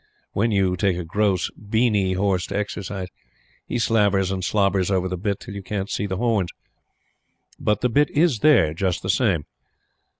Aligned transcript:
When 0.31 0.49
you 0.49 0.75
take 0.75 0.97
a 0.97 1.05
gross, 1.05 1.51
"beany" 1.51 2.13
horse 2.13 2.47
to 2.47 2.57
exercise, 2.57 3.09
he 3.67 3.77
slavers 3.77 4.31
and 4.31 4.43
slobbers 4.43 4.89
over 4.89 5.07
the 5.07 5.15
bit 5.15 5.39
till 5.39 5.53
you 5.53 5.61
can't 5.61 5.91
see 5.91 6.07
the 6.07 6.17
horns. 6.17 6.49
But 7.59 7.81
the 7.81 7.89
bit 7.89 8.09
is 8.09 8.39
there 8.39 8.73
just 8.73 9.03
the 9.03 9.11
same. 9.11 9.45